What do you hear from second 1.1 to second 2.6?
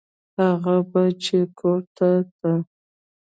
چې کور ته ته.